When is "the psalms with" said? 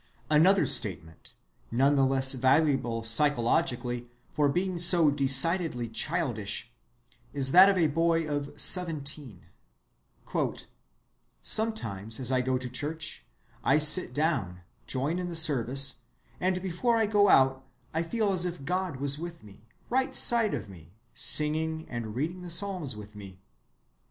22.41-23.15